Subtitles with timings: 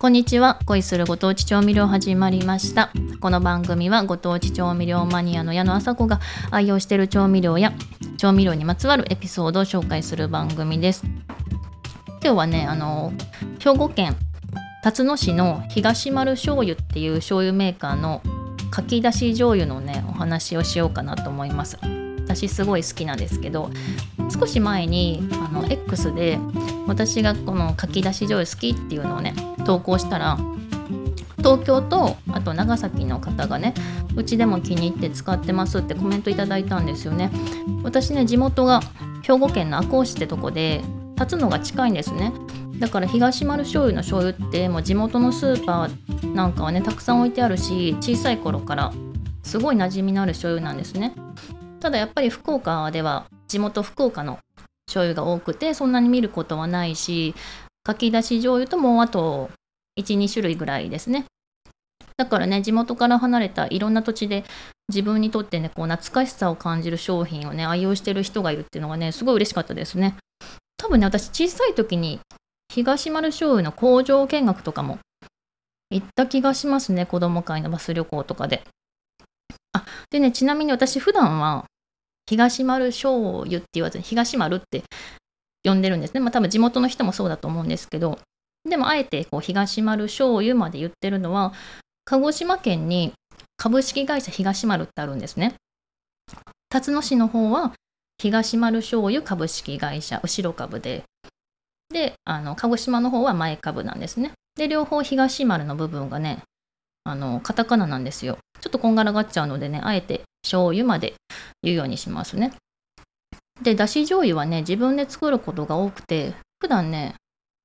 [0.00, 0.60] こんにちは。
[0.64, 2.92] 恋するご当地調味料始まりました。
[3.18, 6.20] この番組はご当地調味料マニアの矢野麻子が
[6.52, 7.72] 愛用している調味料や
[8.16, 11.02] 調味料にまつわるエピソードを紹介する番組です。
[12.22, 13.12] 今日はねあの
[13.58, 14.14] 兵庫県
[14.84, 18.22] 辰野市の東丸醤油っていう醤油メーカーの
[18.70, 21.76] かき出し醤油のねお話をしようかなと思います。
[22.22, 23.70] 私すごい好きなんですけど
[24.30, 26.38] 少し前にあの X で
[26.86, 29.34] 私がこのかき出し醤油好きっていうのをね
[29.68, 30.38] 投稿したら
[31.36, 33.74] 東京とあと長崎の方がね
[34.16, 37.30] うちでも気に入って使ってますってコメントいただいたんですよね。
[37.82, 38.80] 私ね地元が
[39.22, 40.80] 兵庫県の赤穂市ってとこで
[41.16, 42.32] 立つのが近いんですね。
[42.78, 48.92] だから東丸醤油の醤油ってもう地元のスーパーなんかはねたくさん置いてあるし小さい頃から
[49.42, 51.14] すごい馴染みのある醤油なんですね。
[51.78, 54.38] ただやっぱり福岡では地元福岡の
[54.86, 57.34] 醤油が多くてそんなに見ることはないし
[57.84, 59.50] かき出し醤油ともうあと
[60.02, 61.24] 12種類ぐらいですね。
[62.16, 64.44] だからね地元から離れたいろんな土地で
[64.88, 70.16] 自分にとってねこう懐かしさを感じる商品をね愛用してる人がいるっていうのがねすごい嬉しかったですね。
[70.76, 72.20] 多分ね私小さい時に
[72.72, 74.98] 東丸醤油の工場見学とかも
[75.90, 78.62] 行った気がしますね子供会のバス旅行とかで。
[79.72, 81.66] あでねちなみに私普段は
[82.26, 84.82] 東丸醤油って言わずに東丸って
[85.64, 86.20] 呼んでるんですね。
[86.20, 88.18] まあ多分地元の人もそうだと思うんですけど、
[88.68, 91.52] でもあえてこう東丸醤油まで言ってるのは、
[92.04, 93.12] 鹿児島県に
[93.56, 95.54] 株式会社東丸ってあるんですね。
[96.70, 97.72] 辰野市の方は
[98.18, 101.04] 東丸醤油株式会社後ろ株で、
[101.90, 104.32] で、あの鹿児島の方は前株なんですね。
[104.56, 106.42] で、両方東丸の部分がね、
[107.04, 108.38] あのカタカナなんですよ。
[108.60, 111.14] ちょっとこんがらがっちゃうのでね、あえて醤油まで
[111.62, 112.52] 言うようにしますね。
[113.62, 117.14] で、だし醤油はね、自分で作ることが多くて、普段ね、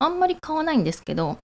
[0.04, 1.38] あんまり買わないんですけど、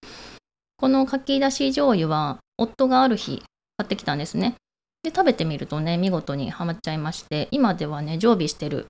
[0.77, 3.43] このかきだし醤油は、夫がある日
[3.79, 4.55] 買ってきたんですね。
[5.03, 8.87] で、食べてみるとね、見事にはまっちゃいまして、今ではね、常備してる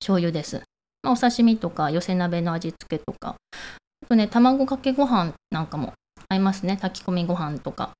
[0.00, 0.62] 醤油です。
[1.02, 3.36] まあ、お刺身とか、寄せ鍋の味付けとか、
[4.04, 5.92] あとね、卵かけご飯なんかも
[6.28, 6.78] 合いますね。
[6.80, 7.92] 炊き込みご飯とか。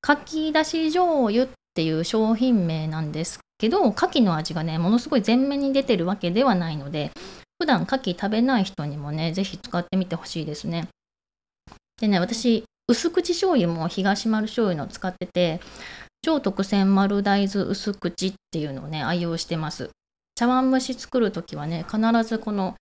[0.00, 7.12] かきだし醤油っていう商品名なんですけど牡蠣の味がねものすごい前面に出てるわけではないので
[7.62, 10.88] 普段牡蠣食べない人にもね是非使ってみてほしいですね。
[12.00, 15.60] でね私薄口醤油も東丸醤油の使ってて
[16.22, 19.90] 超特選丸大豆薄口っていうのをね愛用してます。
[20.34, 22.74] 茶碗蒸し作るときはね必ずこの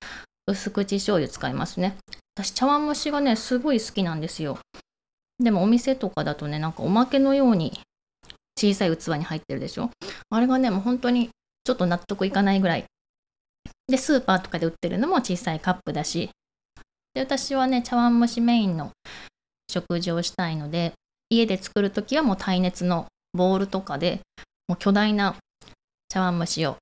[0.48, 1.96] 薄口醤油使いますね。
[2.36, 4.58] 私茶碗蒸しがねすごい好きなんですよ。
[5.38, 7.80] でもお店とかだとねなんかおまけのように
[8.58, 9.92] 小さい器に入ってるでしょ？
[10.32, 11.30] あれがねもう本当に
[11.66, 12.86] ちょっと納得いかないぐらい
[13.92, 16.30] でスーパーとかで売ってるのも小さいカップだし。
[17.14, 18.92] で私はね茶碗蒸しメインの
[19.70, 20.94] 食事をしたいので
[21.30, 24.22] 家で作る時はもう耐熱のボウルとかで
[24.68, 25.36] もう巨大な
[26.08, 26.78] 茶碗蒸しを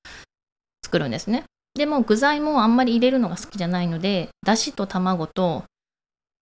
[0.84, 1.46] 作るんですね。
[1.74, 5.64] でも具材もあんまり入れるのが好きじゃないのでだしと卵と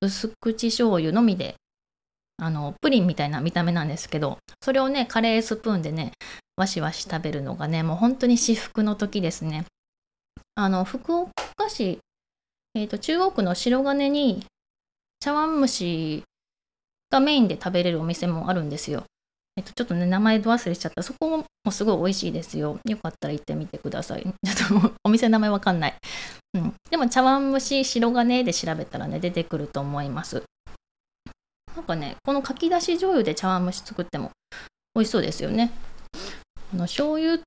[0.02, 1.56] 薄口醤油のみで
[2.38, 6.12] あのプリンみたいな見た目なんですけどそれをねカレースプーンでね
[6.56, 9.66] わしわし食べるのがねもう本当に至福の時ですね。
[10.60, 11.34] あの福岡
[11.70, 12.00] 市、
[12.74, 14.44] えーと、中央区の白金に
[15.20, 16.24] 茶碗蒸し
[17.12, 19.04] がメインで食べれるお店もあるんですよ
[19.56, 21.02] えっと、ちょっとね、名前忘れしちゃった。
[21.02, 22.80] そこもすごい美味しいですよ。
[22.86, 24.22] よかったら行ってみてください。
[24.22, 24.32] ちょ
[24.66, 25.96] っともうお店の名前わかんない。
[26.54, 26.74] うん。
[26.92, 30.44] でも、茶碗蒸し白金で調べたらね、出てくると思います。
[31.76, 34.30] なんかね、このかき出し醤油で茶碗蒸し作っても
[34.94, 35.72] 美味しそうですよね。
[36.74, 37.40] あの醤油っ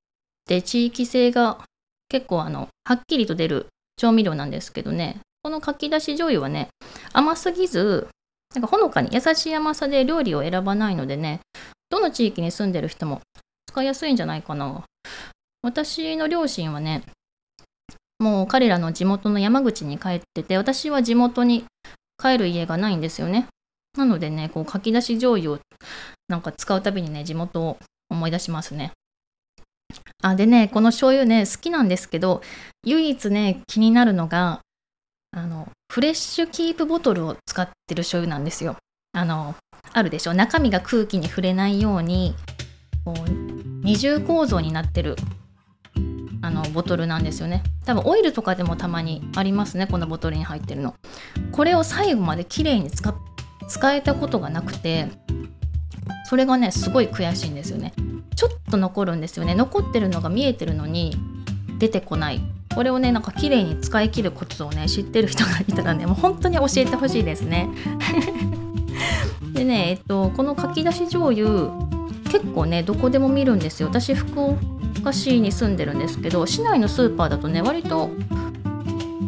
[0.45, 1.59] て地域性が
[2.11, 6.67] 結構あのはっきりと出る調味料なんですけどね、このかき出し醤油はね、
[7.13, 8.09] 甘すぎず、
[8.53, 11.39] なんかほのかに優しい甘さで料理を選ばないのでね、
[11.89, 13.21] どの地域に住んでる人も
[13.67, 14.83] 使いやすいんじゃないかな。
[15.61, 17.03] 私の両親はね、
[18.19, 21.63] もう彼らの地元の山口に帰ってて、私は地元に
[22.21, 23.47] 帰る家がないんですよね。
[23.97, 25.59] なのでね、こう書き出し醤油を
[26.27, 27.77] なんか使うたびにね、地元を
[28.09, 28.91] 思い出しますね。
[30.21, 32.41] あ、でね、この醤油ね、好きなんですけど、
[32.85, 34.61] 唯一ね、気になるのが、
[35.31, 38.75] あの、フレッシュキープボトルを使ってる醤油なんですよ。
[39.13, 39.55] あの、
[39.93, 40.33] あるでしょ？
[40.33, 42.35] 中身が空気に触れないように、
[43.03, 43.29] こう、
[43.83, 45.15] 二重構造になってる
[46.43, 50.95] あのボトルなんですよね多分オイルとかでもたまにありますねこのボトルに入ってるの
[51.51, 53.15] これを最後まで綺麗に使っ
[53.67, 55.07] 使えたことがなくて
[56.25, 57.93] それがねすごい悔しいんですよね
[58.41, 59.53] ちょっと残るんですよね。
[59.53, 61.15] 残ってるのが見えてるのに
[61.77, 62.41] 出てこない。
[62.73, 67.69] これをねなんか綺麗に使い切るコツをね知ってる人がいたらねもう本当に教えてほしいですね。
[69.53, 71.69] でねえっとこのかき出し醤油
[72.31, 73.89] 結構ねどこでも見るんですよ。
[73.89, 74.57] 私福
[75.01, 78.09] 岡市に住んでるんですけど市内のスーパーだとね割と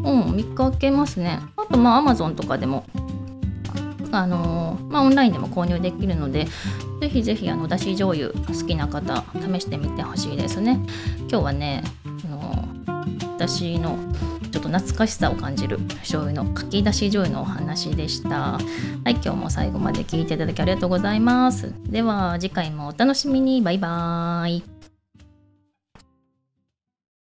[0.04, 1.40] うん見かけますね。
[1.56, 2.84] あとまあアマゾンとかでも
[4.20, 6.48] あのー、まあ、オンラインでも購入できるので
[7.02, 10.80] ぜひぜひあのだし醤油好きな方試してみてほしいですね。
[11.30, 13.98] 今日はねあのー、私の
[14.52, 18.30] ちょっと懐かしさを感じる醤油のかき出し醤油のお話でした。
[18.30, 18.60] は
[19.08, 21.74] い今日も最後まで聞いていただきありがとうございます。
[21.90, 23.62] では次回もお楽しみに。
[23.62, 24.83] バイバーイ。